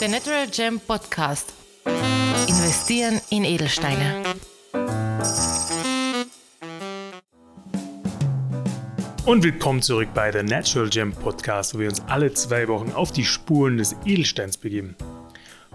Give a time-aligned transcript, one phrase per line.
[0.00, 1.52] Der Natural Gem Podcast.
[2.46, 4.22] Investieren in Edelsteine.
[9.26, 13.10] Und willkommen zurück bei der Natural Gem Podcast, wo wir uns alle zwei Wochen auf
[13.10, 14.94] die Spuren des Edelsteins begeben.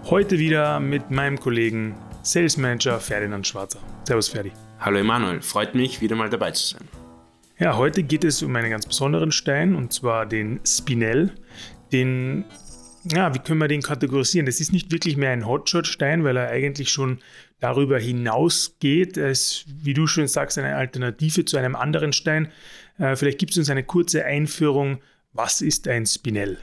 [0.04, 3.80] Heute wieder mit meinem Kollegen Sales Manager Ferdinand Schwarzer.
[4.04, 4.52] Servus Ferdi.
[4.80, 6.88] Hallo Emanuel, freut mich wieder mal dabei zu sein.
[7.58, 11.32] Ja, heute geht es um einen ganz besonderen Stein und zwar den Spinell.
[11.92, 12.44] Den,
[13.04, 14.46] ja, wie können wir den kategorisieren?
[14.46, 17.18] Das ist nicht wirklich mehr ein Hotshot-Stein, weil er eigentlich schon
[17.60, 19.16] darüber hinausgeht.
[19.16, 22.50] Er ist, wie du schon sagst, eine Alternative zu einem anderen Stein.
[22.98, 24.98] Äh, vielleicht gibt es uns eine kurze Einführung.
[25.32, 26.58] Was ist ein Spinell?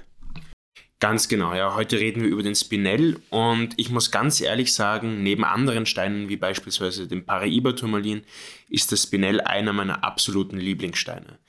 [1.00, 1.76] Ganz genau, ja.
[1.76, 6.30] Heute reden wir über den Spinell und ich muss ganz ehrlich sagen, neben anderen Steinen
[6.30, 8.22] wie beispielsweise dem Paraiba-Turmalin
[8.70, 11.40] ist der Spinell einer meiner absoluten Lieblingssteine.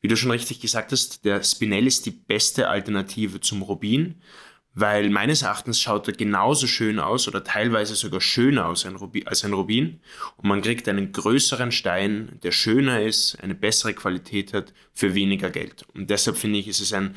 [0.00, 4.22] Wie du schon richtig gesagt hast, der Spinell ist die beste Alternative zum Rubin,
[4.74, 8.86] weil meines Erachtens schaut er genauso schön aus oder teilweise sogar schöner aus
[9.24, 10.00] als ein Rubin
[10.36, 15.50] und man kriegt einen größeren Stein, der schöner ist, eine bessere Qualität hat für weniger
[15.50, 15.84] Geld.
[15.94, 17.14] Und deshalb finde ich, ist es ein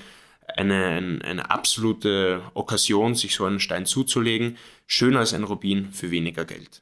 [0.55, 4.57] eine, eine absolute Okkasion, sich so einen Stein zuzulegen.
[4.87, 6.81] Schöner als ein Rubin für weniger Geld.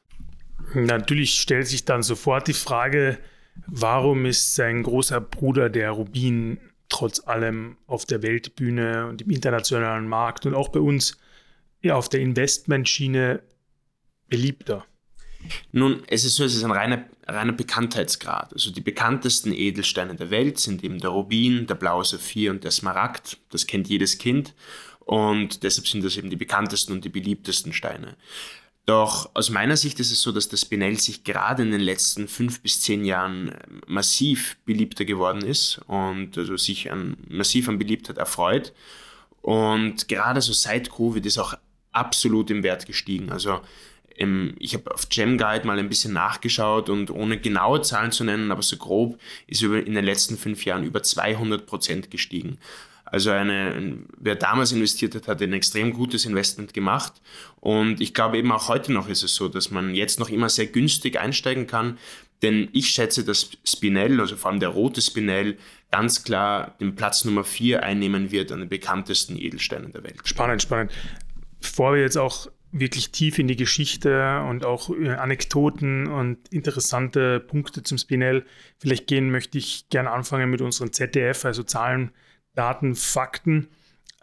[0.74, 3.18] Natürlich stellt sich dann sofort die Frage,
[3.66, 6.58] warum ist sein großer Bruder der Rubin
[6.92, 11.16] trotz allem auf der Weltbühne und im internationalen Markt und auch bei uns
[11.80, 13.42] ja, auf der Investmentschiene
[14.28, 14.84] beliebter?
[15.72, 18.52] Nun, es ist so, es ist ein reiner, reiner Bekanntheitsgrad.
[18.52, 22.70] Also die bekanntesten Edelsteine der Welt sind eben der Rubin, der blaue Saphir und der
[22.70, 23.38] Smaragd.
[23.50, 24.54] Das kennt jedes Kind.
[25.00, 28.16] Und deshalb sind das eben die bekanntesten und die beliebtesten Steine.
[28.84, 32.26] Doch aus meiner Sicht ist es so, dass der Spinell sich gerade in den letzten
[32.26, 37.78] fünf bis zehn Jahren äh, massiv beliebter geworden ist und also sich an, massiv an
[37.78, 38.72] Beliebtheit erfreut.
[39.40, 41.54] Und gerade so seit Covid ist auch
[41.92, 43.30] absolut im Wert gestiegen.
[43.30, 43.60] Also
[44.58, 48.62] ich habe auf GemGuide mal ein bisschen nachgeschaut und ohne genaue Zahlen zu nennen, aber
[48.62, 52.58] so grob ist in den letzten fünf Jahren über 200 Prozent gestiegen.
[53.12, 57.12] Also eine, wer damals investiert hat, hat ein extrem gutes Investment gemacht.
[57.60, 60.48] Und ich glaube eben auch heute noch ist es so, dass man jetzt noch immer
[60.48, 61.98] sehr günstig einsteigen kann.
[62.40, 65.58] Denn ich schätze, dass Spinell, also vor allem der rote Spinell,
[65.90, 70.20] ganz klar den Platz Nummer vier einnehmen wird an den bekanntesten Edelsteinen der Welt.
[70.24, 70.90] Spannend, spannend.
[71.60, 77.40] Bevor wir jetzt auch wirklich tief in die Geschichte und auch äh, Anekdoten und interessante
[77.40, 78.46] Punkte zum Spinell
[78.78, 82.10] vielleicht gehen, möchte ich gerne anfangen mit unseren ZDF, also Zahlen,
[82.54, 83.68] Daten, Fakten.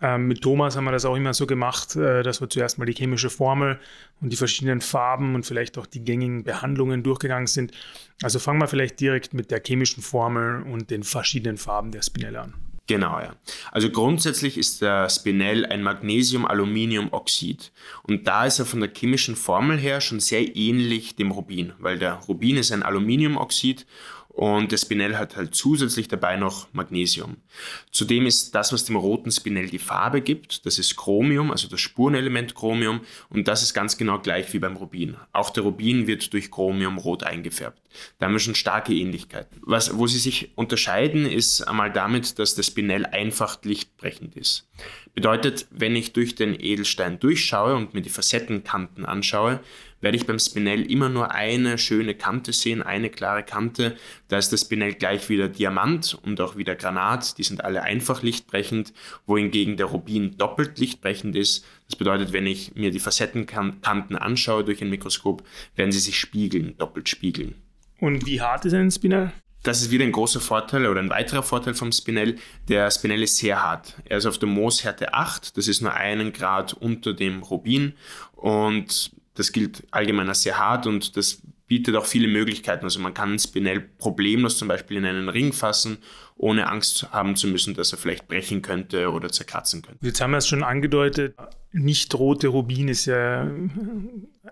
[0.01, 2.85] Ähm, mit Thomas haben wir das auch immer so gemacht, äh, dass wir zuerst mal
[2.85, 3.79] die chemische Formel
[4.22, 7.73] und die verschiedenen Farben und vielleicht auch die gängigen Behandlungen durchgegangen sind.
[8.22, 12.41] Also fangen wir vielleicht direkt mit der chemischen Formel und den verschiedenen Farben der Spinelle
[12.41, 12.53] an.
[12.89, 13.35] Genau, ja.
[13.72, 17.72] Also grundsätzlich ist der Spinell ein Magnesium-Aluminium-Oxid.
[18.01, 22.00] Und da ist er von der chemischen Formel her schon sehr ähnlich dem Rubin, weil
[22.00, 23.85] der Rubin ist ein Aluminiumoxid
[24.39, 27.35] und der Spinell hat halt zusätzlich dabei noch Magnesium.
[27.91, 31.81] Zudem ist das, was dem roten Spinell die Farbe gibt, das ist Chromium, also das
[31.81, 33.01] Spurenelement Chromium.
[33.29, 35.17] Und das ist ganz genau gleich wie beim Rubin.
[35.33, 37.81] Auch der Rubin wird durch Chromium rot eingefärbt.
[38.17, 39.59] Da haben wir schon starke Ähnlichkeiten.
[39.61, 44.69] Was, wo sie sich unterscheiden, ist einmal damit, dass der Spinell einfach lichtbrechend ist.
[45.13, 49.59] Bedeutet, wenn ich durch den Edelstein durchschaue und mir die Facettenkanten anschaue,
[50.02, 53.96] werde ich beim Spinell immer nur eine schöne Kante sehen, eine klare Kante.
[54.28, 57.38] Da ist das Spinell gleich wieder Diamant und auch wieder Granat.
[57.38, 58.94] Die sind alle einfach lichtbrechend,
[59.26, 61.66] wohingegen der Rubin doppelt lichtbrechend ist.
[61.88, 65.44] Das bedeutet, wenn ich mir die Facettenkanten anschaue durch ein Mikroskop,
[65.76, 67.56] werden sie sich spiegeln, doppelt spiegeln.
[68.00, 69.31] Und wie hart ist ein Spinell?
[69.64, 72.38] Das ist wieder ein großer Vorteil oder ein weiterer Vorteil vom Spinell.
[72.70, 73.96] Der Spinell ist sehr hart.
[74.06, 77.94] Er ist auf der Mooshärte 8, das ist nur einen Grad unter dem Rubin
[78.36, 82.83] und das gilt allgemein als sehr hart und das bietet auch viele Möglichkeiten.
[82.83, 86.00] Also man kann Spinell problemlos zum Beispiel in einen Ring fassen,
[86.35, 90.06] ohne Angst haben zu müssen, dass er vielleicht brechen könnte oder zerkratzen könnte.
[90.06, 91.36] Jetzt haben wir es schon angedeutet,
[91.71, 93.50] nicht rote Rubin ist ja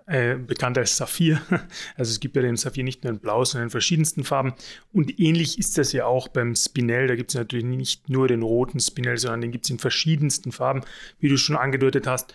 [0.05, 1.41] äh, bekannt als Saphir.
[1.97, 4.53] Also es gibt ja den Saphir nicht nur in Blau, sondern in verschiedensten Farben.
[4.93, 7.07] Und ähnlich ist das ja auch beim Spinell.
[7.07, 10.51] Da gibt es natürlich nicht nur den roten Spinell, sondern den gibt es in verschiedensten
[10.51, 10.81] Farben,
[11.19, 12.33] wie du schon angedeutet hast.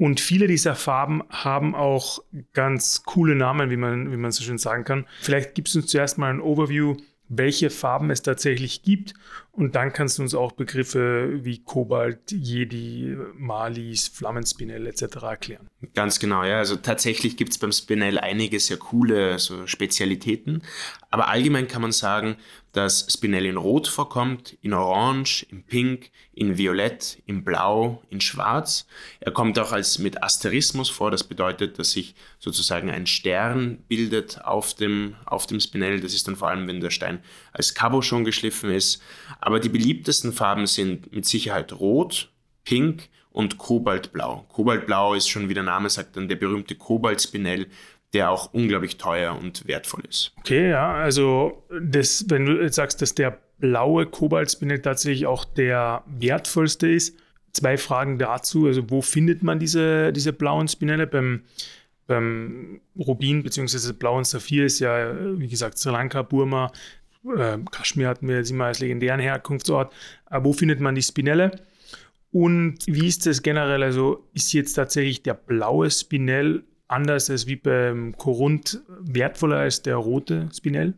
[0.00, 2.24] Und viele dieser Farben haben auch
[2.54, 5.06] ganz coole Namen, wie man, wie man so schön sagen kann.
[5.20, 6.96] Vielleicht gibst du uns zuerst mal ein Overview,
[7.28, 9.12] welche Farben es tatsächlich gibt.
[9.52, 15.02] Und dann kannst du uns auch Begriffe wie Kobalt, Jedi, Malis, Flammenspinell etc.
[15.20, 15.68] erklären.
[15.94, 16.56] Ganz genau, ja.
[16.56, 20.62] Also tatsächlich gibt es beim Spinell einige sehr coole so Spezialitäten.
[21.10, 22.36] Aber allgemein kann man sagen,
[22.72, 28.86] dass Spinell in Rot vorkommt, in Orange, in Pink, in Violett, in Blau, in Schwarz.
[29.18, 31.10] Er kommt auch als mit Asterismus vor.
[31.10, 36.00] Das bedeutet, dass sich sozusagen ein Stern bildet auf dem, auf dem Spinell.
[36.00, 37.20] Das ist dann vor allem, wenn der Stein
[37.52, 39.02] als Cabochon geschliffen ist.
[39.40, 42.30] Aber die beliebtesten Farben sind mit Sicherheit Rot,
[42.64, 44.44] Pink und Kobaltblau.
[44.48, 47.66] Kobaltblau ist schon, wie der Name sagt, dann der berühmte Kobaltspinell,
[48.12, 50.32] der auch unglaublich teuer und wertvoll ist.
[50.38, 56.02] Okay, ja, also das, wenn du jetzt sagst, dass der blaue Kobaltspinell tatsächlich auch der
[56.06, 57.16] wertvollste ist,
[57.52, 58.66] zwei Fragen dazu.
[58.66, 61.06] Also wo findet man diese, diese blauen Spinelle?
[61.06, 61.42] Beim,
[62.06, 63.92] beim Rubin bzw.
[63.92, 66.72] blauen Saphir ist ja, wie gesagt, Sri Lanka, Burma,
[67.36, 69.92] äh, Kaschmir hatten wir jetzt immer als legendären Herkunftsort.
[70.26, 71.52] Aber wo findet man die Spinelle?
[72.32, 73.82] Und wie ist das generell?
[73.82, 79.96] Also ist jetzt tatsächlich der blaue Spinell anders als wie beim Korund wertvoller als der
[79.96, 80.94] rote Spinell?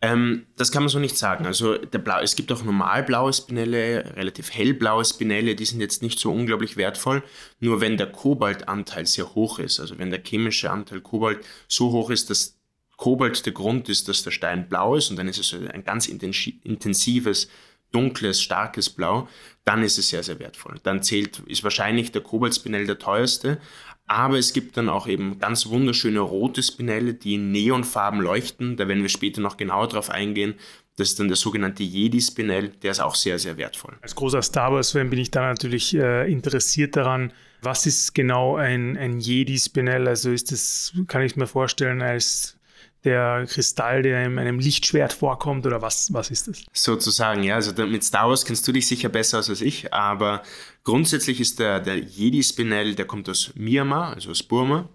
[0.00, 1.44] Ähm, das kann man so nicht sagen.
[1.44, 6.30] Also Blau, es gibt auch normalblaue Spinelle, relativ hellblaue Spinelle, die sind jetzt nicht so
[6.30, 7.24] unglaublich wertvoll.
[7.58, 12.10] Nur wenn der Kobaltanteil sehr hoch ist, also wenn der chemische Anteil Kobalt so hoch
[12.10, 12.56] ist, dass
[12.96, 16.06] Kobalt der Grund ist, dass der Stein blau ist und dann ist es ein ganz
[16.06, 17.48] intensives,
[17.92, 19.28] dunkles, starkes Blau,
[19.64, 20.78] dann ist es sehr, sehr wertvoll.
[20.82, 23.60] Dann zählt, ist wahrscheinlich der Kobaltspinell der teuerste,
[24.08, 28.76] aber es gibt dann auch eben ganz wunderschöne rote Spinelle, die in Neonfarben leuchten.
[28.76, 30.54] Da werden wir später noch genauer drauf eingehen.
[30.96, 33.96] Das ist dann der sogenannte Jedi-Spinell, der ist auch sehr, sehr wertvoll.
[34.02, 37.32] Als großer Star Wars-Fan bin ich da natürlich äh, interessiert daran,
[37.62, 40.08] was ist genau ein, ein Jedi-Spinell?
[40.08, 42.57] Also ist das, kann ich mir vorstellen, als
[43.04, 46.64] der Kristall, der in einem Lichtschwert vorkommt oder was, was ist das?
[46.72, 47.54] Sozusagen, ja.
[47.54, 50.42] Also mit Star Wars kennst du dich sicher besser aus als ich, aber
[50.84, 54.88] grundsätzlich ist der, der Jedi-Spinell, der kommt aus Myanmar, also aus Burma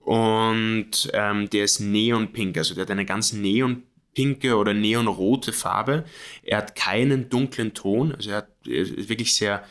[0.00, 6.04] und ähm, der ist neonpink, also der hat eine ganz neonpinke oder neonrote Farbe.
[6.42, 9.64] Er hat keinen dunklen Ton, also er, hat, er ist wirklich sehr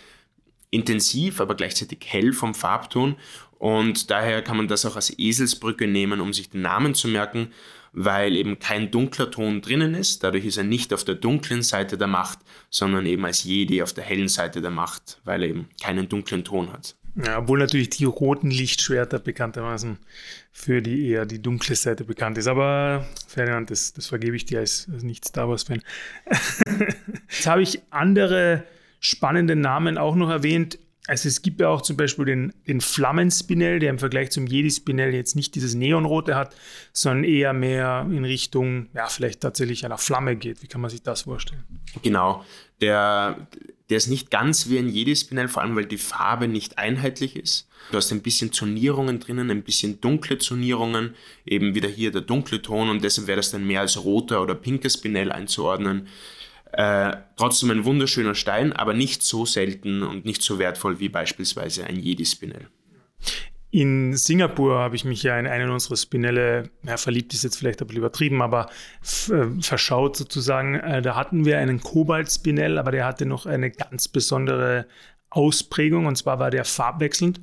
[0.70, 3.16] intensiv, aber gleichzeitig hell vom Farbton
[3.60, 7.52] und daher kann man das auch als Eselsbrücke nehmen, um sich den Namen zu merken,
[7.94, 10.24] weil eben kein dunkler Ton drinnen ist.
[10.24, 12.40] Dadurch ist er nicht auf der dunklen Seite der Macht,
[12.70, 16.44] sondern eben als Jedi auf der hellen Seite der Macht, weil er eben keinen dunklen
[16.44, 16.96] Ton hat.
[17.16, 19.98] Ja, obwohl natürlich die roten Lichtschwerter bekanntermaßen
[20.52, 22.48] für die eher die dunkle Seite bekannt ist.
[22.48, 25.82] Aber Ferdinand, das, das vergebe ich dir als, als Nicht-Star Wars-Fan.
[27.30, 28.64] Jetzt habe ich andere
[29.00, 30.78] spannende Namen auch noch erwähnt.
[31.08, 35.14] Also es gibt ja auch zum Beispiel den, den Flammenspinell, der im Vergleich zum Jedi-Spinell
[35.14, 36.54] jetzt nicht dieses Neonrote hat,
[36.92, 40.62] sondern eher mehr in Richtung, ja, vielleicht tatsächlich einer Flamme geht.
[40.62, 41.64] Wie kann man sich das vorstellen?
[42.04, 42.44] Genau.
[42.82, 43.48] Der,
[43.90, 47.68] der ist nicht ganz wie ein Jedi-Spinell, vor allem weil die Farbe nicht einheitlich ist.
[47.92, 51.16] Du hast ein bisschen Zonierungen drinnen, ein bisschen dunkle Zonierungen,
[51.46, 54.56] eben wieder hier der dunkle Ton und deshalb wäre das dann mehr als roter oder
[54.56, 56.08] pinker Spinell einzuordnen.
[56.78, 61.86] Äh, trotzdem ein wunderschöner Stein, aber nicht so selten und nicht so wertvoll wie beispielsweise
[61.86, 62.68] ein Jedi-Spinell.
[63.72, 67.82] In Singapur habe ich mich ja in einen unserer Spinelle, ja, verliebt ist jetzt vielleicht
[67.82, 68.70] ein bisschen übertrieben, aber
[69.02, 70.76] äh, verschaut sozusagen.
[70.76, 74.86] Äh, da hatten wir einen Kobalt-Spinell, aber der hatte noch eine ganz besondere
[75.32, 77.40] Ausprägung und zwar war der farbwechselnd.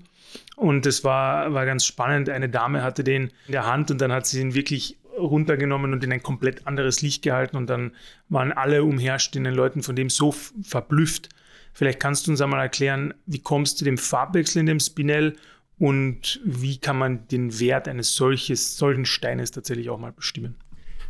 [0.54, 2.28] Und das war, war ganz spannend.
[2.28, 6.04] Eine Dame hatte den in der Hand und dann hat sie ihn wirklich runtergenommen und
[6.04, 7.92] in ein komplett anderes Licht gehalten und dann
[8.28, 11.28] waren alle umherstehenden Leuten von dem so verblüfft.
[11.72, 15.36] Vielleicht kannst du uns einmal erklären, wie kommst du dem Farbwechsel in dem Spinell
[15.78, 20.56] und wie kann man den Wert eines solches, solchen Steines tatsächlich auch mal bestimmen?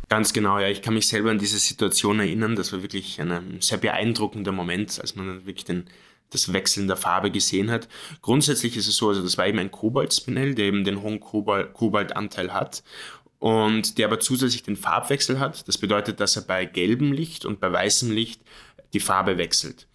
[0.09, 0.67] Ganz genau, ja.
[0.67, 2.55] Ich kann mich selber an diese Situation erinnern.
[2.55, 5.85] Das war wirklich ein sehr beeindruckender Moment, als man wirklich den,
[6.29, 7.87] das Wechseln der Farbe gesehen hat.
[8.21, 11.73] Grundsätzlich ist es so, also das war eben ein Kobalt-Spinell, der eben den hohen Kobalt,
[11.73, 12.83] Kobaltanteil hat
[13.45, 15.67] und der aber zusätzlich den Farbwechsel hat.
[15.67, 18.41] Das bedeutet, dass er bei gelbem Licht und bei weißem Licht
[18.91, 19.85] die Farbe wechselt.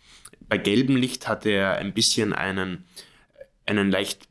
[0.49, 2.85] Bei gelbem Licht hat er ein bisschen einen,
[3.67, 4.29] einen leicht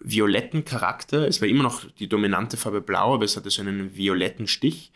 [0.00, 1.28] violetten Charakter.
[1.28, 4.90] Es war immer noch die dominante Farbe blau, aber es hatte so einen violetten Stich.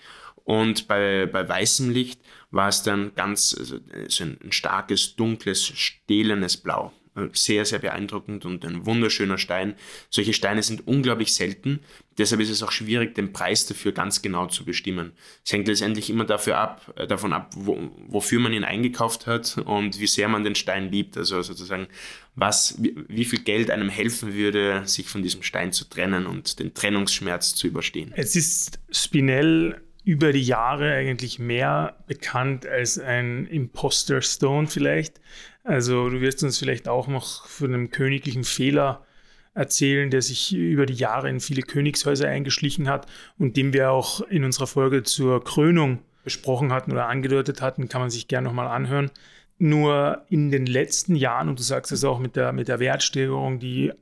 [0.44, 3.78] Und bei, bei weißem Licht war es dann ganz also
[4.08, 6.94] so ein, ein starkes, dunkles, stählenes Blau
[7.32, 9.74] sehr, sehr beeindruckend und ein wunderschöner Stein.
[10.10, 11.80] Solche Steine sind unglaublich selten,
[12.18, 15.12] deshalb ist es auch schwierig, den Preis dafür ganz genau zu bestimmen.
[15.44, 19.58] Es hängt letztendlich immer dafür ab, äh, davon ab, wo, wofür man ihn eingekauft hat
[19.64, 21.16] und wie sehr man den Stein liebt.
[21.16, 21.88] Also sozusagen,
[22.34, 26.58] was, wie, wie viel Geld einem helfen würde, sich von diesem Stein zu trennen und
[26.58, 28.12] den Trennungsschmerz zu überstehen.
[28.16, 35.20] Es ist Spinell über die Jahre eigentlich mehr bekannt als ein Imposter Stone vielleicht.
[35.64, 39.04] Also du wirst uns vielleicht auch noch von einem königlichen Fehler
[39.52, 44.20] erzählen, der sich über die Jahre in viele Königshäuser eingeschlichen hat und den wir auch
[44.20, 48.68] in unserer Folge zur Krönung besprochen hatten oder angedeutet hatten, kann man sich gerne nochmal
[48.68, 49.10] anhören.
[49.58, 53.58] Nur in den letzten Jahren, und du sagst es auch mit der, mit der Wertsteigerung,
[53.58, 53.92] die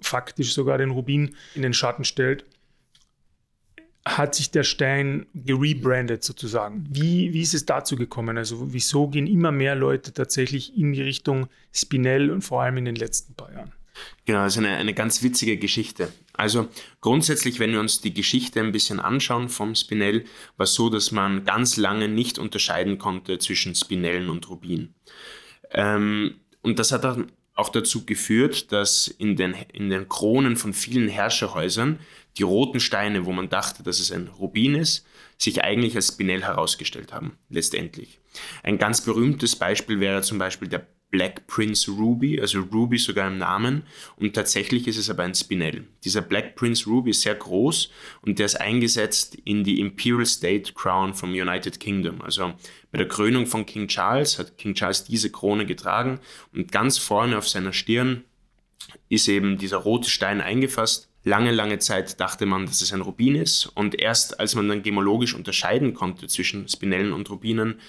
[0.00, 2.46] faktisch sogar den Rubin in den Schatten stellt,
[4.04, 6.84] hat sich der Stein gerebrandet sozusagen.
[6.90, 8.36] Wie, wie ist es dazu gekommen?
[8.36, 12.84] Also wieso gehen immer mehr Leute tatsächlich in die Richtung Spinell und vor allem in
[12.84, 13.72] den letzten paar Jahren?
[14.24, 16.12] Genau, das ist eine, eine ganz witzige Geschichte.
[16.32, 16.68] Also
[17.00, 20.24] grundsätzlich, wenn wir uns die Geschichte ein bisschen anschauen vom Spinell,
[20.56, 24.94] war es so, dass man ganz lange nicht unterscheiden konnte zwischen Spinellen und Rubin.
[25.70, 30.72] Ähm, und das hat dann auch dazu geführt, dass in den, in den Kronen von
[30.72, 32.00] vielen Herrscherhäusern
[32.38, 35.06] die roten Steine, wo man dachte, dass es ein Rubin ist,
[35.38, 38.20] sich eigentlich als Spinell herausgestellt haben, letztendlich.
[38.62, 43.36] Ein ganz berühmtes Beispiel wäre zum Beispiel der Black Prince Ruby, also Ruby sogar im
[43.36, 43.82] Namen.
[44.16, 45.84] Und tatsächlich ist es aber ein Spinell.
[46.04, 47.90] Dieser Black Prince Ruby ist sehr groß
[48.22, 52.22] und der ist eingesetzt in die Imperial State Crown vom United Kingdom.
[52.22, 52.54] Also
[52.90, 56.18] bei der Krönung von King Charles hat King Charles diese Krone getragen
[56.54, 58.24] und ganz vorne auf seiner Stirn
[59.10, 61.11] ist eben dieser rote Stein eingefasst.
[61.24, 64.82] Lange, lange Zeit dachte man, dass es ein Rubin ist und erst als man dann
[64.82, 67.80] gemologisch unterscheiden konnte zwischen Spinellen und Rubinen,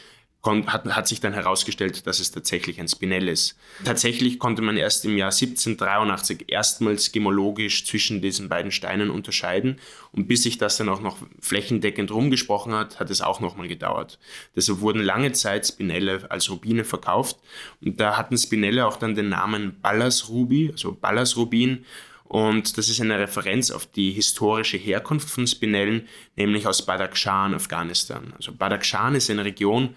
[0.45, 3.57] hat, hat sich dann herausgestellt, dass es tatsächlich ein Spinell ist.
[3.85, 9.77] Tatsächlich konnte man erst im Jahr 1783 erstmals gemologisch zwischen diesen beiden Steinen unterscheiden
[10.11, 14.19] und bis sich das dann auch noch flächendeckend rumgesprochen hat, hat es auch nochmal gedauert.
[14.55, 17.37] Deshalb wurden lange Zeit Spinelle als Rubine verkauft
[17.81, 21.85] und da hatten Spinelle auch dann den Namen Ballas Ruby, also Ballas Rubin
[22.33, 28.33] und das ist eine Referenz auf die historische Herkunft von Spinellen, nämlich aus Badakhshan, Afghanistan.
[28.35, 29.95] Also Badakhshan ist eine Region,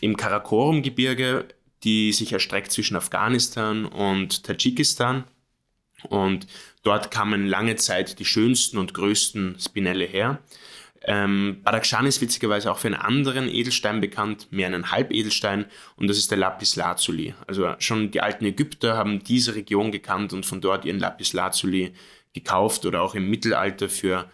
[0.00, 1.48] im Karakorum-Gebirge,
[1.82, 5.24] die sich erstreckt zwischen Afghanistan und Tadschikistan.
[6.04, 6.46] Und
[6.84, 10.38] dort kamen lange Zeit die schönsten und größten Spinelle her.
[11.06, 16.16] Ähm, Badakhshan ist witzigerweise auch für einen anderen Edelstein bekannt, mehr einen Halbedelstein, und das
[16.16, 17.34] ist der Lapis Lazuli.
[17.46, 21.92] Also schon die alten Ägypter haben diese Region gekannt und von dort ihren Lapis Lazuli
[22.32, 24.28] gekauft oder auch im Mittelalter für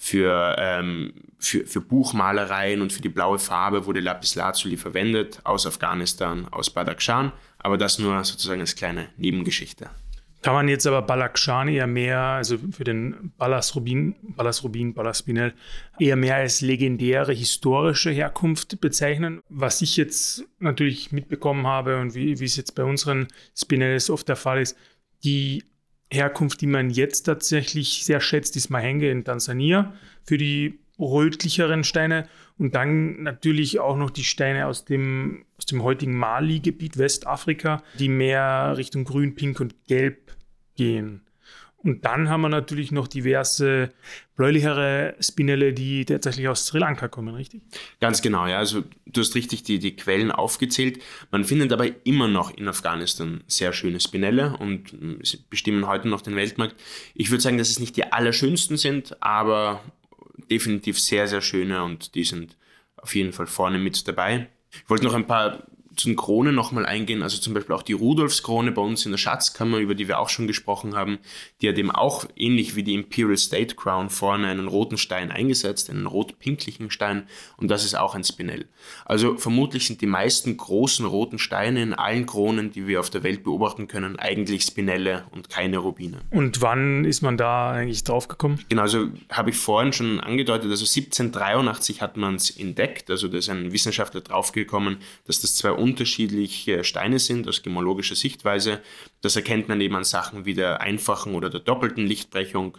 [0.00, 5.66] für, ähm, für, für Buchmalereien und für die blaue Farbe wurde Lapis Lazuli verwendet, aus
[5.66, 9.90] Afghanistan, aus Badakhshan, aber das nur sozusagen als kleine Nebengeschichte.
[10.40, 15.18] Kann man jetzt aber Badakhshan eher mehr, also für den Ballas Rubin, Ballas Rubin, Ballas
[15.18, 15.52] Spinell,
[15.98, 19.42] eher mehr als legendäre historische Herkunft bezeichnen?
[19.48, 23.26] Was ich jetzt natürlich mitbekommen habe und wie, wie es jetzt bei unseren
[23.56, 24.76] Spinells oft der Fall ist,
[25.24, 25.64] die
[26.10, 29.92] Herkunft, die man jetzt tatsächlich sehr schätzt, ist Mahenge in Tansania
[30.22, 32.28] für die rötlicheren Steine
[32.58, 38.08] und dann natürlich auch noch die Steine aus dem, aus dem heutigen Mali-Gebiet Westafrika, die
[38.08, 40.36] mehr Richtung Grün, Pink und Gelb
[40.76, 41.22] gehen.
[41.80, 43.90] Und dann haben wir natürlich noch diverse
[44.34, 47.62] bläulichere Spinelle, die tatsächlich aus Sri Lanka kommen, richtig?
[48.00, 48.58] Ganz genau, ja.
[48.58, 51.00] Also du hast richtig die, die Quellen aufgezählt.
[51.30, 54.96] Man findet aber immer noch in Afghanistan sehr schöne Spinelle und
[55.50, 56.74] bestimmen heute noch den Weltmarkt.
[57.14, 59.80] Ich würde sagen, dass es nicht die allerschönsten sind, aber
[60.50, 62.56] definitiv sehr, sehr schöne und die sind
[62.96, 64.48] auf jeden Fall vorne mit dabei.
[64.70, 65.64] Ich wollte noch ein paar
[65.98, 69.18] zu den Kronen nochmal eingehen, also zum Beispiel auch die Rudolfskrone bei uns in der
[69.18, 71.18] Schatzkammer, über die wir auch schon gesprochen haben,
[71.60, 75.90] die hat eben auch ähnlich wie die Imperial State Crown vorne einen roten Stein eingesetzt,
[75.90, 77.26] einen rot-pinklichen Stein
[77.56, 78.66] und das ist auch ein Spinell.
[79.04, 83.22] Also vermutlich sind die meisten großen roten Steine in allen Kronen, die wir auf der
[83.24, 86.20] Welt beobachten können, eigentlich Spinelle und keine Rubine.
[86.30, 88.60] Und wann ist man da eigentlich drauf gekommen?
[88.68, 93.38] Genau, also habe ich vorhin schon angedeutet, also 1783 hat man es entdeckt, also da
[93.38, 98.80] ist ein Wissenschaftler draufgekommen, dass das zwei unterschiedliche Steine sind aus gemologischer Sichtweise.
[99.22, 102.78] Das erkennt man eben an Sachen wie der einfachen oder der doppelten Lichtbrechung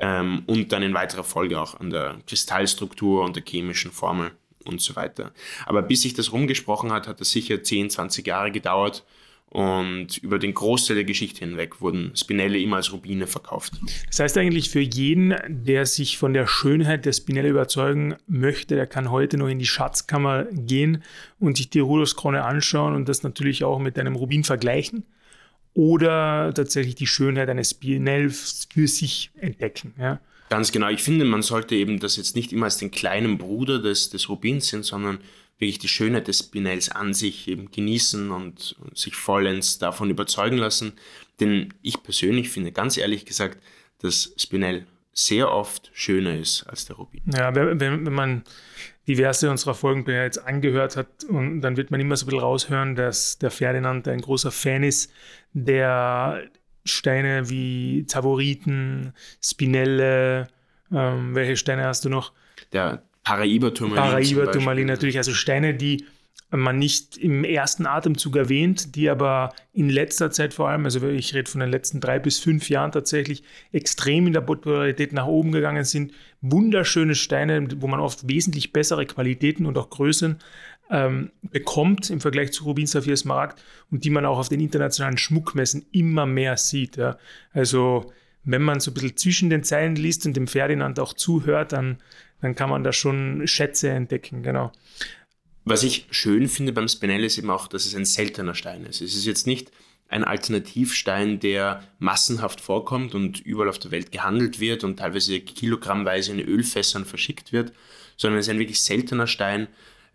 [0.00, 4.32] ähm, und dann in weiterer Folge auch an der Kristallstruktur und der chemischen Formel
[4.64, 5.32] und so weiter.
[5.66, 9.04] Aber bis sich das rumgesprochen hat, hat das sicher 10, 20 Jahre gedauert
[9.50, 13.72] und über den Großteil der Geschichte hinweg wurden Spinelle immer als Rubine verkauft.
[14.06, 18.86] Das heißt eigentlich für jeden, der sich von der Schönheit der Spinelle überzeugen möchte, der
[18.86, 21.02] kann heute noch in die Schatzkammer gehen
[21.40, 25.04] und sich die Rudolfskrone anschauen und das natürlich auch mit einem Rubin vergleichen
[25.74, 29.94] oder tatsächlich die Schönheit eines Spinells für sich entdecken.
[29.98, 30.20] Ja.
[30.48, 30.88] Ganz genau.
[30.88, 34.28] Ich finde, man sollte eben das jetzt nicht immer als den kleinen Bruder des, des
[34.28, 35.18] Rubins sehen, sondern
[35.60, 40.56] wirklich die Schönheit des Spinells an sich eben genießen und, und sich vollends davon überzeugen
[40.56, 40.94] lassen.
[41.38, 43.62] Denn ich persönlich finde ganz ehrlich gesagt,
[43.98, 47.22] dass Spinell sehr oft schöner ist als der Rubin.
[47.26, 48.42] Ja, wenn, wenn man
[49.06, 52.94] diverse unserer Folgen bereits angehört hat, und dann wird man immer so ein bisschen raushören,
[52.94, 55.12] dass der Ferdinand ein großer Fan ist,
[55.52, 56.48] der
[56.84, 59.12] Steine wie Tavoriten,
[59.42, 60.48] Spinelle,
[60.92, 62.32] ähm, welche Steine hast du noch?
[62.72, 63.96] Der Paraiba-Turmalin.
[63.96, 66.04] Paraiba-Turmalin natürlich, also Steine, die
[66.50, 71.32] man nicht im ersten Atemzug erwähnt, die aber in letzter Zeit vor allem, also ich
[71.34, 75.52] rede von den letzten drei bis fünf Jahren tatsächlich, extrem in der Popularität nach oben
[75.52, 76.12] gegangen sind.
[76.40, 80.38] Wunderschöne Steine, wo man oft wesentlich bessere Qualitäten und auch Größen
[80.90, 85.18] ähm, bekommt im Vergleich zu Rubin, Saphir, Smaragd und die man auch auf den internationalen
[85.18, 86.96] Schmuckmessen immer mehr sieht.
[86.96, 87.16] Ja.
[87.52, 91.72] Also wenn man so ein bisschen zwischen den Zeilen liest und dem Ferdinand auch zuhört,
[91.72, 91.98] dann,
[92.40, 94.72] dann kann man da schon Schätze entdecken, genau.
[95.64, 99.00] Was ich schön finde beim Spinell ist eben auch, dass es ein seltener Stein ist.
[99.00, 99.70] Es ist jetzt nicht
[100.08, 106.32] ein Alternativstein, der massenhaft vorkommt und überall auf der Welt gehandelt wird und teilweise kilogrammweise
[106.32, 107.72] in Ölfässern verschickt wird,
[108.16, 109.68] sondern es ist ein wirklich seltener Stein,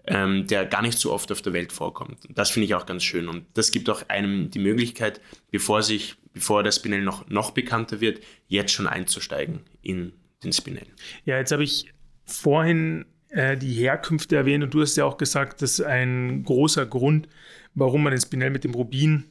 [0.05, 2.20] ähm, der gar nicht so oft auf der Welt vorkommt.
[2.29, 6.15] Das finde ich auch ganz schön und das gibt auch einem die Möglichkeit, bevor sich,
[6.34, 10.12] bevor der Spinell noch, noch bekannter wird, jetzt schon einzusteigen in
[10.44, 10.88] den Spinell.
[11.24, 11.88] Ja, jetzt habe ich
[12.25, 17.27] vorhin äh, die Herkünfte erwähnt und du hast ja auch gesagt, dass ein großer Grund,
[17.74, 19.25] warum man den Spinell mit dem Rubin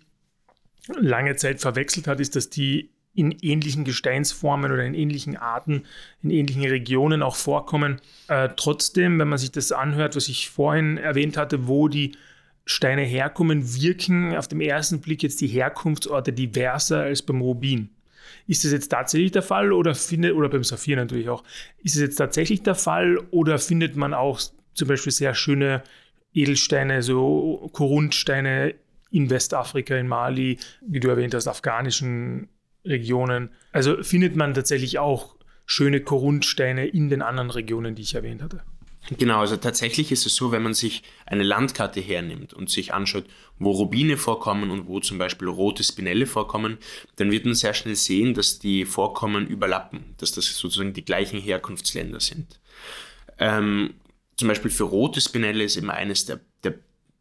[0.89, 5.85] lange Zeit verwechselt hat, ist, dass die in ähnlichen Gesteinsformen oder in ähnlichen Arten,
[6.23, 8.01] in ähnlichen Regionen auch vorkommen.
[8.29, 12.17] Äh, trotzdem, wenn man sich das anhört, was ich vorhin erwähnt hatte, wo die
[12.67, 17.91] Steine herkommen, wirken auf dem ersten Blick jetzt die Herkunftsorte diverser als beim Rubin.
[18.47, 21.45] Ist das jetzt tatsächlich der Fall oder findet, oder beim Saphir natürlich auch,
[21.83, 24.41] ist es jetzt tatsächlich der Fall oder findet man auch
[24.75, 25.83] zum Beispiel sehr schöne
[26.35, 28.75] Edelsteine, so Korundsteine
[29.11, 32.49] in Westafrika, in Mali, wie du erwähnt hast, afghanischen
[32.85, 33.51] Regionen.
[33.73, 35.37] Also findet man tatsächlich auch
[35.67, 38.63] schöne Korundsteine in den anderen Regionen, die ich erwähnt hatte.
[39.11, 43.25] Genau, also tatsächlich ist es so, wenn man sich eine Landkarte hernimmt und sich anschaut,
[43.59, 46.79] wo Rubine vorkommen und wo zum Beispiel rote Spinelle vorkommen,
[47.17, 51.39] dann wird man sehr schnell sehen, dass die Vorkommen überlappen, dass das sozusagen die gleichen
[51.39, 52.61] Herkunftsländer sind.
[53.39, 53.95] Ähm,
[54.37, 56.75] zum Beispiel für rote Spinelle ist immer eines der, der,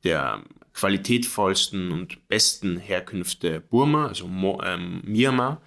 [0.06, 5.62] der qualitätvollsten und besten Herkünfte Burma, also Mo, ähm, Myanmar.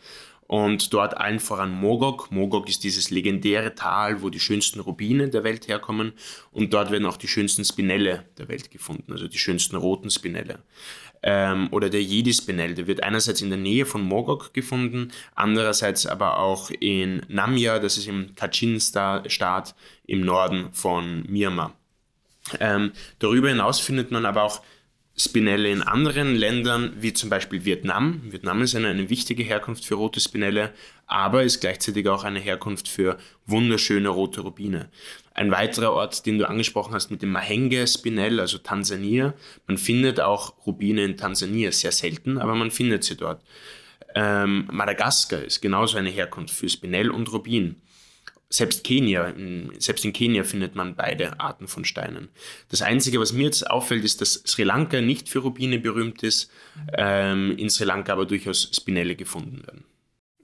[0.47, 2.31] Und dort allen voran Mogok.
[2.31, 6.13] Mogok ist dieses legendäre Tal, wo die schönsten Rubine der Welt herkommen.
[6.53, 10.61] Und dort werden auch die schönsten Spinelle der Welt gefunden, also die schönsten roten Spinelle.
[11.23, 16.39] Ähm, oder der Jedi-Spinell, der wird einerseits in der Nähe von Mogok gefunden, andererseits aber
[16.39, 19.75] auch in Namia, das ist im Kachin-Staat
[20.07, 21.75] im Norden von Myanmar.
[22.61, 24.63] Ähm, darüber hinaus findet man aber auch
[25.19, 28.21] Spinelle in anderen Ländern, wie zum Beispiel Vietnam.
[28.25, 30.75] Vietnam ist eine, eine wichtige Herkunft für rote Spinelle,
[31.07, 34.91] aber ist gleichzeitig auch eine Herkunft für wunderschöne rote Rubine.
[35.33, 39.33] Ein weiterer Ort, den du angesprochen hast mit dem Mahenge Spinell, also Tansania.
[39.67, 43.43] Man findet auch Rubine in Tansania, sehr selten, aber man findet sie dort.
[44.15, 47.77] Ähm, Madagaskar ist genauso eine Herkunft für Spinell und Rubin
[48.49, 49.35] selbst Kenia,
[49.79, 52.29] selbst in Kenia findet man beide Arten von Steinen.
[52.71, 56.51] Das Einzige, was mir jetzt auffällt, ist, dass Sri Lanka nicht für Rubine berühmt ist,
[56.97, 59.85] ähm, in Sri Lanka aber durchaus Spinelle gefunden werden.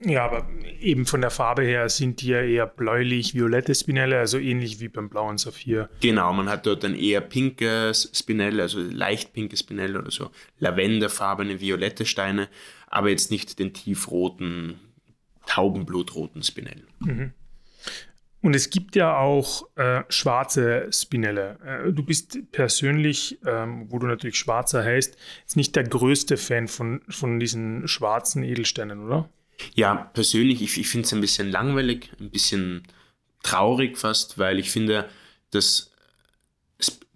[0.04, 0.48] Ja, aber
[0.80, 5.08] eben von der Farbe her sind die ja eher bläulich-violette Spinelle, also ähnlich wie beim
[5.08, 5.88] blauen Saphir.
[6.00, 11.60] Genau, man hat dort ein eher pinkes Spinelle, also leicht pinkes Spinelle oder so lavenderfarbene
[11.60, 12.48] violette Steine,
[12.88, 14.80] aber jetzt nicht den tiefroten,
[15.46, 16.82] taubenblutroten Spinell.
[16.98, 17.32] Mhm.
[18.42, 21.58] Und es gibt ja auch äh, schwarze Spinelle.
[21.64, 26.66] Äh, du bist persönlich, ähm, wo du natürlich schwarzer heißt, jetzt nicht der größte Fan
[26.66, 29.28] von, von diesen schwarzen Edelsteinen, oder?
[29.74, 32.82] Ja, persönlich, ich, ich finde es ein bisschen langweilig, ein bisschen
[33.44, 35.08] traurig fast, weil ich finde,
[35.52, 35.92] dass,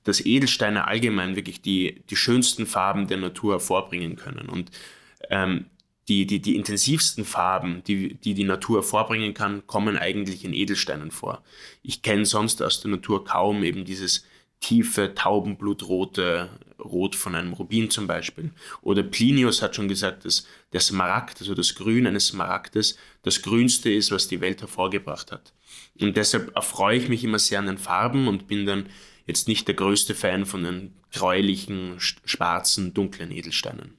[0.05, 4.49] dass Edelsteine allgemein wirklich die, die schönsten Farben der Natur hervorbringen können.
[4.49, 4.71] Und
[5.29, 5.67] ähm,
[6.09, 11.11] die, die, die intensivsten Farben, die, die die Natur vorbringen kann, kommen eigentlich in Edelsteinen
[11.11, 11.43] vor.
[11.83, 14.25] Ich kenne sonst aus der Natur kaum eben dieses
[14.61, 18.53] tiefe, taubenblutrote Rot von einem Rubin zum Beispiel.
[18.83, 23.91] Oder Plinius hat schon gesagt, dass der Smaragd, also das Grün eines Smaragdes, das Grünste
[23.91, 25.53] ist, was die Welt hervorgebracht hat.
[26.01, 28.89] Und deshalb erfreue ich mich immer sehr an den Farben und bin dann
[29.27, 33.99] jetzt nicht der größte Fan von den gräulichen, schwarzen, dunklen Edelsteinen.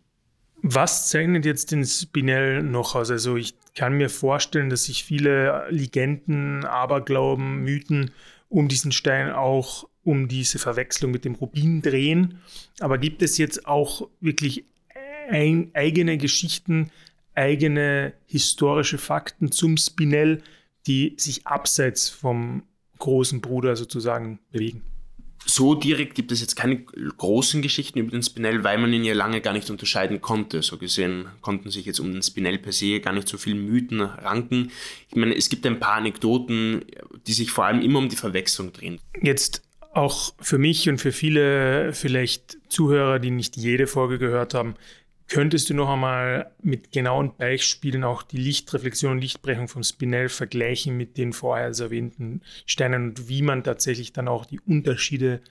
[0.61, 3.11] Was zeichnet jetzt den Spinell noch aus?
[3.11, 8.11] Also ich kann mir vorstellen, dass sich viele Legenden, Aberglauben, Mythen
[8.49, 12.39] um diesen Stein auch um diese Verwechslung mit dem Rubin drehen.
[12.79, 14.65] Aber gibt es jetzt auch wirklich
[15.29, 16.91] ein, eigene Geschichten,
[17.35, 20.41] eigene historische Fakten zum Spinell,
[20.87, 22.63] die sich abseits vom
[22.99, 24.81] großen Bruder sozusagen bewegen?
[25.49, 29.13] So direkt gibt es jetzt keine großen Geschichten über den Spinell, weil man ihn ja
[29.13, 30.61] lange gar nicht unterscheiden konnte.
[30.61, 34.01] So gesehen konnten sich jetzt um den Spinell per se gar nicht so viele Mythen
[34.01, 34.71] ranken.
[35.09, 36.83] Ich meine, es gibt ein paar Anekdoten,
[37.25, 38.99] die sich vor allem immer um die Verwechslung drehen.
[39.21, 44.75] Jetzt auch für mich und für viele vielleicht Zuhörer, die nicht jede Folge gehört haben,
[45.27, 50.95] könntest du noch einmal mit genauen Beispielen auch die Lichtreflexion und Lichtbrechung vom Spinell vergleichen
[50.95, 55.41] mit den vorher erwähnten Steinen und wie man tatsächlich dann auch die Unterschiede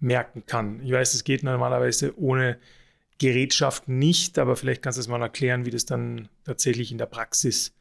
[0.00, 0.82] merken kann.
[0.84, 2.58] Ich weiß, es geht normalerweise ohne
[3.18, 7.06] Gerätschaften nicht, aber vielleicht kannst du es mal erklären, wie das dann tatsächlich in der
[7.06, 7.72] Praxis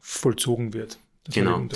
[0.00, 0.98] vollzogen wird.
[1.32, 1.66] Genau.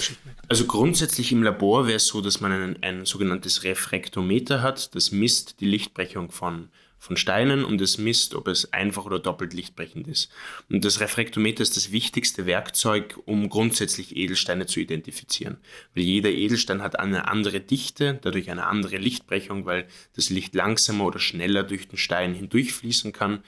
[0.48, 4.94] Also grundsätzlich im Labor wäre es so, dass man ein, ein sogenanntes Refraktometer hat.
[4.94, 9.54] Das misst die Lichtbrechung von von Steinen und es misst, ob es einfach oder doppelt
[9.54, 10.30] lichtbrechend ist.
[10.68, 15.58] Und das Refraktometer ist das wichtigste Werkzeug, um grundsätzlich Edelsteine zu identifizieren.
[15.94, 21.04] Weil jeder Edelstein hat eine andere Dichte, dadurch eine andere Lichtbrechung, weil das Licht langsamer
[21.04, 23.42] oder schneller durch den Stein hindurchfließen kann.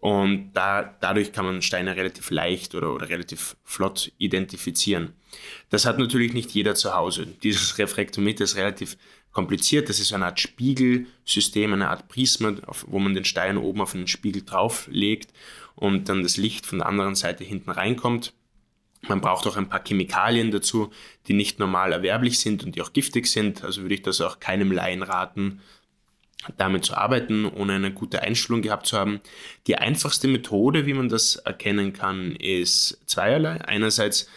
[0.00, 5.14] Und da, dadurch kann man Steine relativ leicht oder, oder relativ flott identifizieren.
[5.70, 7.26] Das hat natürlich nicht jeder zu Hause.
[7.42, 8.96] Dieses Refraktometer ist relativ
[9.32, 9.88] kompliziert.
[9.88, 12.54] Das ist eine Art Spiegelsystem, eine Art Prisma,
[12.86, 15.32] wo man den Stein oben auf einen Spiegel drauflegt
[15.74, 18.32] und dann das Licht von der anderen Seite hinten reinkommt.
[19.02, 20.90] Man braucht auch ein paar Chemikalien dazu,
[21.28, 23.62] die nicht normal erwerblich sind und die auch giftig sind.
[23.62, 25.60] Also würde ich das auch keinem Laien raten,
[26.56, 29.20] damit zu arbeiten, ohne eine gute Einstellung gehabt zu haben.
[29.66, 33.60] Die einfachste Methode, wie man das erkennen kann, ist zweierlei.
[33.60, 34.28] Einerseits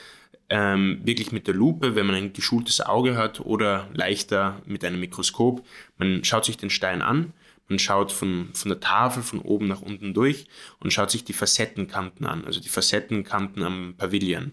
[0.52, 5.00] ähm, wirklich mit der Lupe, wenn man ein geschultes Auge hat oder leichter mit einem
[5.00, 5.66] Mikroskop.
[5.98, 7.32] Man schaut sich den Stein an,
[7.70, 10.48] man schaut von, von der Tafel von oben nach unten durch
[10.80, 14.52] und schaut sich die Facettenkanten an, also die Facettenkanten am Pavillon.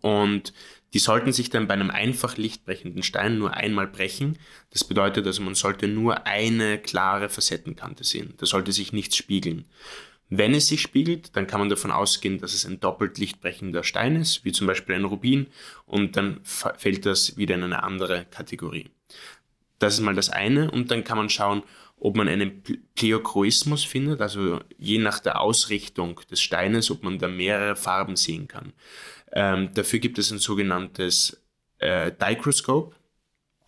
[0.00, 0.54] Und
[0.94, 4.38] die sollten sich dann bei einem einfach lichtbrechenden Stein nur einmal brechen.
[4.70, 8.32] Das bedeutet also, man sollte nur eine klare Facettenkante sehen.
[8.38, 9.66] Da sollte sich nichts spiegeln.
[10.36, 14.16] Wenn es sich spiegelt, dann kann man davon ausgehen, dass es ein doppelt lichtbrechender Stein
[14.16, 15.46] ist, wie zum Beispiel ein Rubin,
[15.86, 18.90] und dann fällt das wieder in eine andere Kategorie.
[19.78, 21.62] Das ist mal das eine, und dann kann man schauen,
[22.00, 22.64] ob man einen
[22.96, 28.48] Pleochroismus findet, also je nach der Ausrichtung des Steines, ob man da mehrere Farben sehen
[28.48, 28.72] kann.
[29.30, 31.44] Ähm, dafür gibt es ein sogenanntes
[31.78, 32.96] äh, Dichroscope,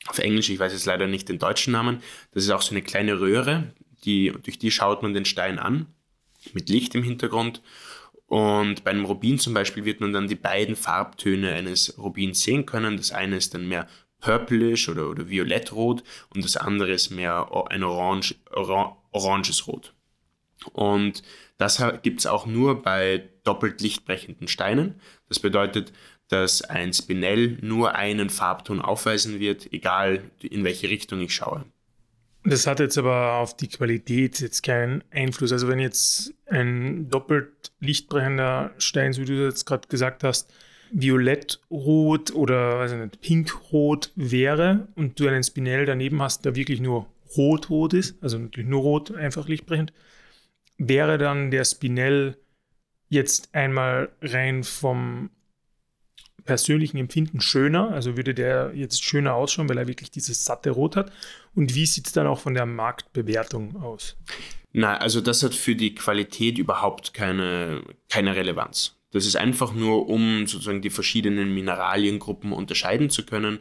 [0.08, 2.00] auf Englisch, ich weiß jetzt leider nicht den deutschen Namen.
[2.32, 3.72] Das ist auch so eine kleine Röhre,
[4.04, 5.86] die, durch die schaut man den Stein an
[6.54, 7.62] mit Licht im Hintergrund.
[8.26, 12.66] Und bei einem Rubin zum Beispiel wird man dann die beiden Farbtöne eines Rubins sehen
[12.66, 12.96] können.
[12.96, 13.86] Das eine ist dann mehr
[14.20, 16.02] purplish oder, oder violettrot
[16.34, 19.94] und das andere ist mehr ein orange, oran, oranges Rot.
[20.72, 21.22] Und
[21.58, 25.00] das gibt es auch nur bei doppelt lichtbrechenden Steinen.
[25.28, 25.92] Das bedeutet,
[26.28, 31.64] dass ein Spinell nur einen Farbton aufweisen wird, egal in welche Richtung ich schaue.
[32.44, 35.52] Das hat jetzt aber auf die Qualität jetzt keinen Einfluss.
[35.52, 40.52] Also wenn jetzt ein doppelt lichtbrechender Stein, so wie du jetzt gerade gesagt hast,
[40.92, 47.06] violettrot oder weiß pinkrot wäre und du einen Spinell daneben hast, der wirklich nur
[47.36, 49.92] rot-rot ist, also natürlich nur rot, einfach lichtbrechend,
[50.78, 52.36] wäre dann der Spinell
[53.08, 55.30] jetzt einmal rein vom
[56.46, 57.90] persönlichen Empfinden schöner?
[57.90, 61.12] Also würde der jetzt schöner ausschauen, weil er wirklich dieses satte Rot hat?
[61.54, 64.16] Und wie sieht es dann auch von der Marktbewertung aus?
[64.72, 68.96] Na, also das hat für die Qualität überhaupt keine, keine Relevanz.
[69.12, 73.58] Das ist einfach nur, um sozusagen die verschiedenen Mineraliengruppen unterscheiden zu können.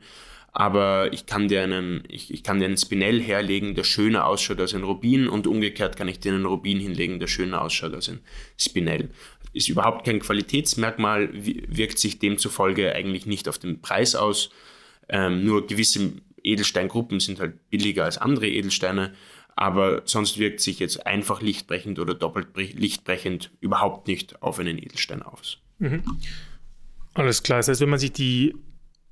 [0.52, 4.60] Aber ich kann dir einen, ich, ich kann dir einen Spinell herlegen, der schöner ausschaut
[4.60, 8.08] als ein Rubin und umgekehrt kann ich dir einen Rubin hinlegen, der schöner ausschaut als
[8.10, 8.22] ein
[8.58, 9.10] Spinell
[9.56, 14.50] ist überhaupt kein Qualitätsmerkmal, wirkt sich demzufolge eigentlich nicht auf den Preis aus.
[15.08, 16.12] Ähm, nur gewisse
[16.44, 19.14] Edelsteingruppen sind halt billiger als andere Edelsteine,
[19.56, 25.22] aber sonst wirkt sich jetzt einfach lichtbrechend oder doppelt lichtbrechend überhaupt nicht auf einen Edelstein
[25.22, 25.60] aus.
[25.80, 26.04] Mhm.
[27.14, 27.60] Alles klar.
[27.60, 28.56] Das heißt, wenn man sich die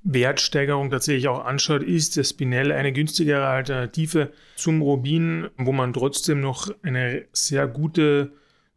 [0.02, 6.40] Wertsteigerung tatsächlich auch anschaut, ist das Spinell eine günstigere Alternative zum Rubin, wo man trotzdem
[6.40, 8.32] noch eine sehr gute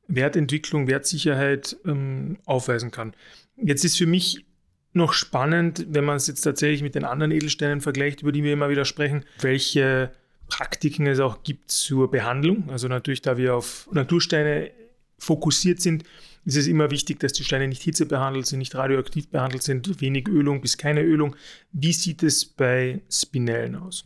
[0.07, 3.13] Wertentwicklung, Wertsicherheit ähm, aufweisen kann.
[3.55, 4.45] Jetzt ist für mich
[4.93, 8.53] noch spannend, wenn man es jetzt tatsächlich mit den anderen Edelsteinen vergleicht, über die wir
[8.53, 10.11] immer wieder sprechen, welche
[10.47, 12.69] Praktiken es auch gibt zur Behandlung.
[12.69, 14.71] Also natürlich, da wir auf Natursteine
[15.19, 16.03] fokussiert sind,
[16.45, 20.27] ist es immer wichtig, dass die Steine nicht hitzebehandelt sind, nicht radioaktiv behandelt sind, wenig
[20.29, 21.35] Ölung bis keine Ölung.
[21.73, 24.05] Wie sieht es bei Spinellen aus?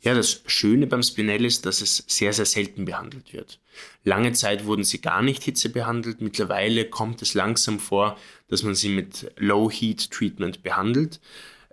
[0.00, 3.58] Ja, das Schöne beim Spinell ist, dass es sehr, sehr selten behandelt wird.
[4.04, 6.20] Lange Zeit wurden sie gar nicht Hitze behandelt.
[6.20, 8.16] Mittlerweile kommt es langsam vor,
[8.48, 11.20] dass man sie mit Low Heat Treatment behandelt.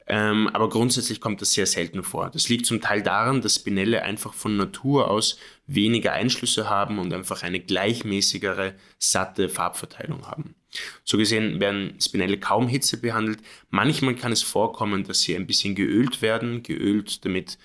[0.08, 2.30] Ähm, aber grundsätzlich kommt das sehr selten vor.
[2.30, 7.12] Das liegt zum Teil daran, dass Spinelle einfach von Natur aus weniger Einschlüsse haben und
[7.12, 10.56] einfach eine gleichmäßigere, satte Farbverteilung haben.
[11.04, 13.40] So gesehen werden Spinelle kaum Hitze behandelt.
[13.70, 17.58] Manchmal kann es vorkommen, dass sie ein bisschen geölt werden, geölt, damit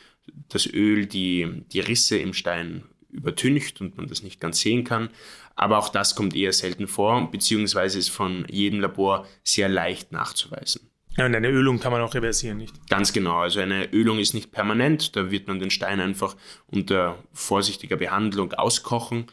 [0.49, 5.11] das Öl die, die Risse im Stein übertüncht und man das nicht ganz sehen kann.
[5.57, 10.91] Aber auch das kommt eher selten vor, beziehungsweise ist von jedem Labor sehr leicht nachzuweisen.
[11.17, 12.89] Ja, und eine Ölung kann man auch reversieren, nicht?
[12.89, 13.39] Ganz genau.
[13.39, 15.17] Also eine Ölung ist nicht permanent.
[15.17, 19.27] Da wird man den Stein einfach unter vorsichtiger Behandlung auskochen.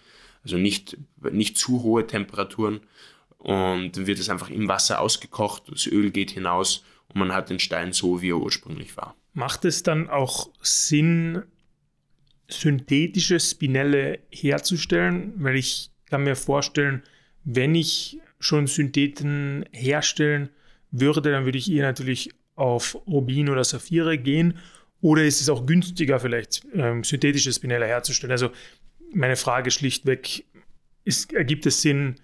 [0.43, 0.97] Also nicht,
[1.31, 2.81] nicht zu hohe Temperaturen.
[3.37, 5.63] Und dann wird es einfach im Wasser ausgekocht.
[5.71, 9.15] Das Öl geht hinaus und man hat den Stein so, wie er ursprünglich war.
[9.37, 11.43] Macht es dann auch Sinn,
[12.47, 15.33] synthetische Spinelle herzustellen?
[15.35, 17.03] Weil ich kann mir vorstellen,
[17.43, 20.49] wenn ich schon Syntheten herstellen
[20.89, 24.57] würde, dann würde ich eher natürlich auf Rubin oder Saphire gehen.
[25.01, 28.31] Oder ist es auch günstiger, vielleicht ähm, synthetische Spinelle herzustellen?
[28.31, 28.49] Also
[29.13, 30.45] meine Frage schlichtweg,
[31.03, 32.15] ist, ergibt es Sinn,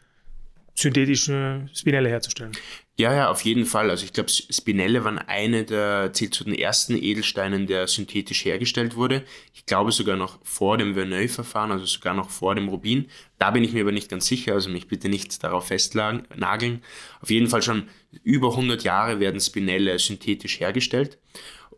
[0.75, 2.51] synthetische Spinelle herzustellen?
[2.95, 3.89] Ja, ja, auf jeden Fall.
[3.89, 8.95] Also ich glaube, Spinelle waren eine der, zählt zu den ersten Edelsteinen, der synthetisch hergestellt
[8.95, 9.23] wurde.
[9.53, 13.07] Ich glaube sogar noch vor dem Verneuil-Verfahren, also sogar noch vor dem Rubin.
[13.39, 16.83] Da bin ich mir aber nicht ganz sicher, also mich bitte nicht darauf festnageln.
[17.21, 17.89] Auf jeden Fall schon
[18.23, 21.17] über 100 Jahre werden Spinelle synthetisch hergestellt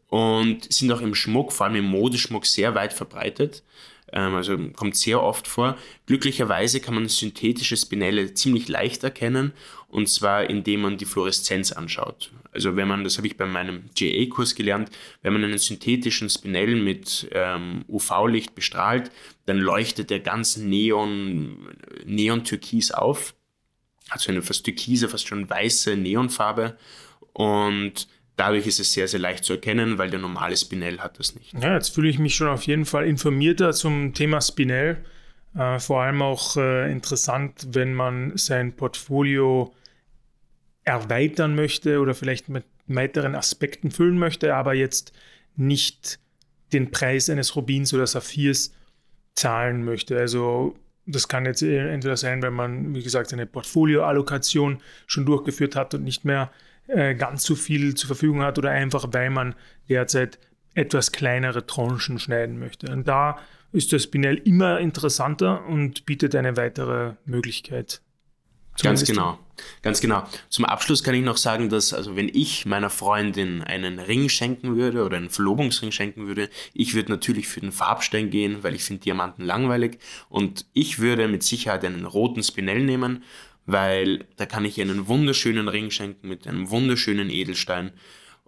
[0.09, 3.63] und sind auch im Schmuck, vor allem im Modeschmuck, sehr weit verbreitet.
[4.15, 5.77] Ähm, also kommt sehr oft vor.
[6.07, 9.51] Glücklicherweise kann man synthetische Spinelle ziemlich leicht erkennen
[9.89, 12.31] und zwar indem man die Fluoreszenz anschaut.
[12.51, 14.89] Also wenn man, das habe ich bei meinem GA-Kurs gelernt,
[15.21, 19.11] wenn man einen synthetischen Spinell mit ähm, UV-Licht bestrahlt,
[19.45, 21.75] dann leuchtet der ganz neon,
[22.05, 23.35] neon-türkis auf.
[24.09, 26.77] Also eine fast türkise, fast schon weiße Neonfarbe.
[27.33, 31.35] Und Dadurch ist es sehr, sehr leicht zu erkennen, weil der normale Spinell hat das
[31.35, 31.53] nicht.
[31.53, 34.97] Ja, jetzt fühle ich mich schon auf jeden Fall informierter zum Thema Spinell.
[35.55, 39.73] Äh, vor allem auch äh, interessant, wenn man sein Portfolio
[40.83, 45.13] erweitern möchte oder vielleicht mit weiteren Aspekten füllen möchte, aber jetzt
[45.55, 46.19] nicht
[46.73, 48.73] den Preis eines Rubins oder Saphirs
[49.33, 50.17] zahlen möchte.
[50.17, 55.93] Also das kann jetzt entweder sein, wenn man, wie gesagt, eine Portfolioallokation schon durchgeführt hat
[55.93, 56.51] und nicht mehr
[56.87, 59.55] äh, ganz so viel zur Verfügung hat oder einfach, weil man
[59.89, 60.39] derzeit
[60.73, 62.91] etwas kleinere Tranchen schneiden möchte.
[62.91, 63.39] Und da
[63.71, 68.01] ist das Spinell immer interessanter und bietet eine weitere Möglichkeit.
[68.81, 69.39] Ganz genau.
[69.81, 70.27] Ganz genau.
[70.49, 74.75] Zum Abschluss kann ich noch sagen, dass, also wenn ich meiner Freundin einen Ring schenken
[74.75, 78.83] würde oder einen Verlobungsring schenken würde, ich würde natürlich für den Farbstein gehen, weil ich
[78.83, 83.23] finde Diamanten langweilig und ich würde mit Sicherheit einen roten Spinell nehmen
[83.65, 87.91] weil da kann ich ihr einen wunderschönen Ring schenken mit einem wunderschönen Edelstein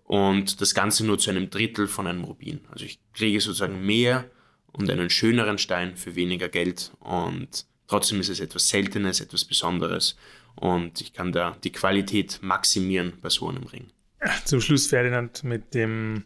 [0.04, 2.62] und das Ganze nur zu einem Drittel von einem Rubin.
[2.72, 4.30] Also ich kriege sozusagen mehr
[4.72, 10.16] und einen schöneren Stein für weniger Geld und trotzdem ist es etwas Seltenes, etwas Besonderes
[10.56, 13.88] und ich kann da die Qualität maximieren bei so einem Ring.
[14.46, 16.26] Zum Schluss Ferdinand mit dem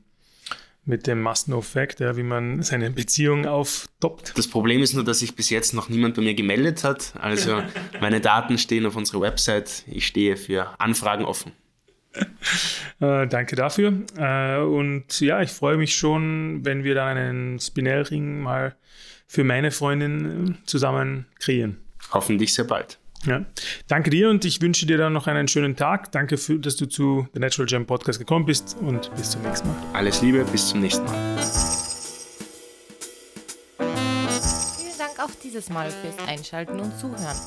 [0.84, 4.34] mit dem Must-Know-Fact, ja, wie man seine Beziehung auftoppt.
[4.36, 7.14] Das Problem ist nur, dass sich bis jetzt noch niemand bei mir gemeldet hat.
[7.20, 7.62] Also
[8.02, 9.84] meine Daten stehen auf unserer Website.
[9.88, 11.52] Ich stehe für Anfragen offen.
[13.00, 13.94] Äh, danke dafür.
[14.18, 18.76] Äh, und ja, ich freue mich schon, wenn wir dann einen Spinellring mal
[19.28, 21.78] für meine Freundin zusammen kreieren.
[22.12, 23.01] Hoffentlich sehr bald.
[23.26, 23.46] Ja.
[23.88, 26.12] Danke dir und ich wünsche dir dann noch einen schönen Tag.
[26.12, 29.68] Danke, für, dass du zu The Natural Gem Podcast gekommen bist und bis zum nächsten
[29.68, 29.78] Mal.
[29.94, 31.38] Alles Liebe, bis zum nächsten Mal.
[33.78, 37.38] Vielen Dank auch dieses Mal fürs Einschalten und Zuhören.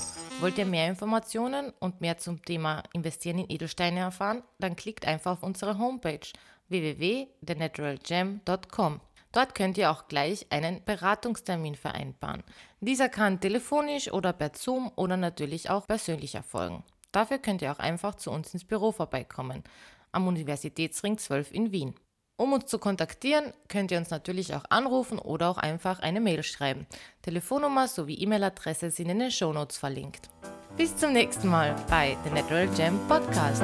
[0.40, 4.42] Wollt ihr mehr Informationen und mehr zum Thema Investieren in Edelsteine erfahren?
[4.58, 6.20] Dann klickt einfach auf unsere Homepage
[6.68, 9.00] www.thenaturalgem.com.
[9.34, 12.44] Dort könnt ihr auch gleich einen Beratungstermin vereinbaren.
[12.80, 16.84] Dieser kann telefonisch oder per Zoom oder natürlich auch persönlich erfolgen.
[17.10, 19.64] Dafür könnt ihr auch einfach zu uns ins Büro vorbeikommen,
[20.12, 21.94] am Universitätsring 12 in Wien.
[22.36, 26.44] Um uns zu kontaktieren, könnt ihr uns natürlich auch anrufen oder auch einfach eine Mail
[26.44, 26.86] schreiben.
[27.22, 30.30] Telefonnummer sowie E-Mail-Adresse sind in den Shownotes verlinkt.
[30.76, 33.62] Bis zum nächsten Mal bei The Natural Gem Podcast.